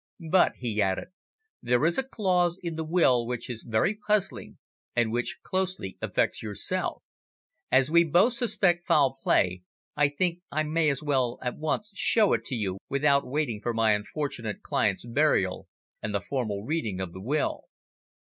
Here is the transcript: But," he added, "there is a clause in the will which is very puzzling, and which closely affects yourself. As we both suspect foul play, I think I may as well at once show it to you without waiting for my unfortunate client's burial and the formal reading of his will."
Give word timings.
But," 0.31 0.55
he 0.55 0.81
added, 0.81 1.09
"there 1.61 1.85
is 1.85 1.99
a 1.99 2.03
clause 2.03 2.57
in 2.63 2.75
the 2.75 2.83
will 2.83 3.23
which 3.27 3.51
is 3.51 3.61
very 3.61 3.93
puzzling, 3.93 4.57
and 4.95 5.11
which 5.11 5.37
closely 5.43 5.99
affects 6.01 6.41
yourself. 6.41 7.03
As 7.71 7.91
we 7.91 8.03
both 8.03 8.33
suspect 8.33 8.83
foul 8.87 9.15
play, 9.21 9.61
I 9.95 10.07
think 10.09 10.39
I 10.51 10.63
may 10.63 10.89
as 10.89 11.03
well 11.03 11.37
at 11.43 11.55
once 11.59 11.91
show 11.95 12.33
it 12.33 12.45
to 12.45 12.55
you 12.55 12.79
without 12.89 13.27
waiting 13.27 13.61
for 13.61 13.75
my 13.75 13.91
unfortunate 13.91 14.63
client's 14.63 15.05
burial 15.05 15.67
and 16.01 16.15
the 16.15 16.21
formal 16.21 16.63
reading 16.63 16.99
of 16.99 17.09
his 17.09 17.17
will." 17.19 17.65